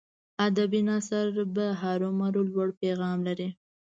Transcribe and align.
ادبي 0.47 0.81
نثر 0.89 1.27
به 1.55 1.65
هرو 1.81 2.09
مرو 2.19 2.41
لوړ 2.51 2.67
پیغام 2.81 3.17
لري. 3.27 3.49